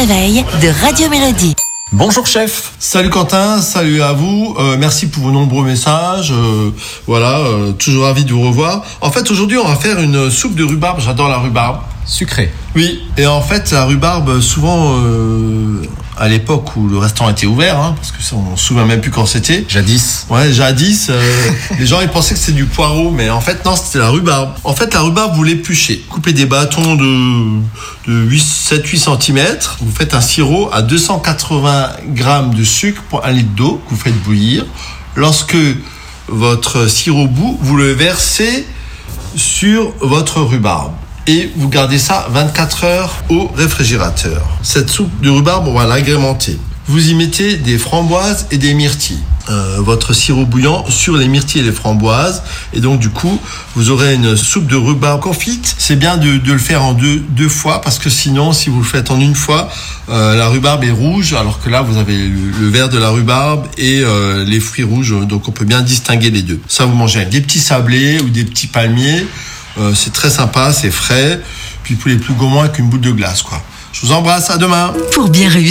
Réveil 0.00 0.46
de 0.62 0.68
Radio 0.82 1.10
Mélodie. 1.10 1.54
Bonjour 1.92 2.26
chef. 2.26 2.72
Salut 2.78 3.10
Quentin, 3.10 3.60
salut 3.60 4.00
à 4.00 4.14
vous. 4.14 4.56
Euh, 4.58 4.78
merci 4.78 5.08
pour 5.08 5.24
vos 5.24 5.30
nombreux 5.30 5.62
messages. 5.62 6.32
Euh, 6.32 6.70
voilà, 7.06 7.40
euh, 7.40 7.72
toujours 7.72 8.04
ravi 8.04 8.24
de 8.24 8.32
vous 8.32 8.40
revoir. 8.40 8.82
En 9.02 9.10
fait, 9.10 9.30
aujourd'hui, 9.30 9.58
on 9.58 9.68
va 9.68 9.76
faire 9.76 10.00
une 10.00 10.30
soupe 10.30 10.54
de 10.54 10.64
rhubarbe. 10.64 11.00
J'adore 11.00 11.28
la 11.28 11.36
rhubarbe. 11.36 11.80
Sucré. 12.06 12.50
Oui, 12.74 13.02
et 13.18 13.26
en 13.26 13.42
fait, 13.42 13.72
la 13.72 13.84
rhubarbe, 13.84 14.40
souvent, 14.40 14.94
euh, 15.00 15.82
à 16.20 16.28
l'époque 16.28 16.76
où 16.76 16.86
le 16.86 16.98
restaurant 16.98 17.30
était 17.30 17.46
ouvert, 17.46 17.80
hein, 17.80 17.94
parce 17.96 18.12
que 18.12 18.22
ça, 18.22 18.36
on 18.36 18.54
se 18.54 18.62
souvient 18.62 18.84
même 18.84 19.00
plus 19.00 19.10
quand 19.10 19.24
c'était. 19.24 19.64
Jadis. 19.66 20.26
Ouais, 20.28 20.52
jadis, 20.52 21.06
euh, 21.08 21.50
les 21.78 21.86
gens 21.86 22.02
ils 22.02 22.10
pensaient 22.10 22.34
que 22.34 22.40
c'était 22.40 22.52
du 22.52 22.66
poireau, 22.66 23.10
mais 23.10 23.30
en 23.30 23.40
fait 23.40 23.64
non, 23.64 23.74
c'était 23.74 24.00
la 24.00 24.10
rhubarbe. 24.10 24.50
En 24.64 24.74
fait, 24.74 24.92
la 24.92 25.00
rhubarbe, 25.00 25.34
vous 25.34 25.42
l'épluchez. 25.42 26.04
Coupez 26.10 26.34
des 26.34 26.44
bâtons 26.44 26.94
de, 26.94 27.60
de 28.06 28.12
8, 28.12 28.38
7, 28.38 28.86
8 28.86 28.98
cm. 28.98 29.38
Vous 29.80 29.92
faites 29.92 30.12
un 30.12 30.20
sirop 30.20 30.68
à 30.72 30.82
280 30.82 31.90
grammes 32.08 32.54
de 32.54 32.64
sucre 32.64 33.02
pour 33.08 33.24
un 33.24 33.30
litre 33.30 33.54
d'eau 33.56 33.82
que 33.86 33.94
vous 33.94 34.00
faites 34.00 34.22
bouillir. 34.22 34.66
Lorsque 35.16 35.56
votre 36.28 36.86
sirop 36.86 37.28
bout, 37.28 37.58
vous 37.62 37.76
le 37.78 37.92
versez 37.92 38.66
sur 39.36 39.94
votre 40.00 40.42
rhubarbe. 40.42 40.92
Et 41.26 41.50
vous 41.56 41.68
gardez 41.68 41.98
ça 41.98 42.26
24 42.30 42.84
heures 42.84 43.14
au 43.28 43.50
réfrigérateur. 43.54 44.46
Cette 44.62 44.90
soupe 44.90 45.20
de 45.20 45.30
rhubarbe, 45.30 45.68
on 45.68 45.74
va 45.74 45.86
l'agrémenter. 45.86 46.58
Vous 46.86 47.10
y 47.10 47.14
mettez 47.14 47.56
des 47.56 47.78
framboises 47.78 48.46
et 48.50 48.58
des 48.58 48.74
myrtilles. 48.74 49.22
Euh, 49.48 49.76
votre 49.78 50.12
sirop 50.12 50.44
bouillant 50.44 50.84
sur 50.90 51.16
les 51.16 51.26
myrtilles 51.26 51.62
et 51.62 51.64
les 51.64 51.72
framboises. 51.72 52.42
Et 52.72 52.80
donc, 52.80 53.00
du 53.00 53.10
coup, 53.10 53.38
vous 53.74 53.90
aurez 53.90 54.14
une 54.14 54.36
soupe 54.36 54.66
de 54.66 54.76
rhubarbe 54.76 55.20
confite. 55.20 55.74
C'est 55.78 55.96
bien 55.96 56.16
de, 56.16 56.36
de 56.36 56.52
le 56.52 56.58
faire 56.58 56.82
en 56.82 56.92
deux, 56.92 57.18
deux 57.30 57.48
fois 57.48 57.80
parce 57.80 57.98
que 57.98 58.10
sinon, 58.10 58.52
si 58.52 58.70
vous 58.70 58.78
le 58.78 58.84
faites 58.84 59.10
en 59.10 59.18
une 59.18 59.34
fois, 59.34 59.68
euh, 60.08 60.36
la 60.36 60.48
rhubarbe 60.48 60.84
est 60.84 60.90
rouge 60.90 61.32
alors 61.34 61.60
que 61.60 61.70
là, 61.70 61.82
vous 61.82 61.96
avez 61.96 62.16
le, 62.16 62.68
vert 62.68 62.88
de 62.88 62.98
la 62.98 63.10
rhubarbe 63.10 63.66
et 63.78 64.02
euh, 64.04 64.44
les 64.44 64.60
fruits 64.60 64.84
rouges. 64.84 65.14
Donc, 65.26 65.48
on 65.48 65.52
peut 65.52 65.64
bien 65.64 65.82
distinguer 65.82 66.30
les 66.30 66.42
deux. 66.42 66.60
Ça, 66.68 66.84
vous 66.84 66.94
mangez 66.94 67.20
avec 67.20 67.30
des 67.30 67.40
petits 67.40 67.60
sablés 67.60 68.20
ou 68.20 68.28
des 68.28 68.44
petits 68.44 68.66
palmiers. 68.66 69.26
Euh, 69.80 69.94
c'est 69.94 70.12
très 70.12 70.30
sympa, 70.30 70.72
c'est 70.72 70.90
frais. 70.90 71.40
Puis 71.82 71.94
pour 71.94 72.10
les 72.10 72.16
plus 72.16 72.34
gourmands 72.34 72.60
avec 72.60 72.78
une 72.78 72.88
boule 72.88 73.00
de 73.00 73.12
glace, 73.12 73.42
quoi. 73.42 73.62
Je 73.92 74.06
vous 74.06 74.12
embrasse, 74.12 74.50
à 74.50 74.58
demain. 74.58 74.92
Pour 75.12 75.28
bien 75.30 75.48
réussir. 75.48 75.68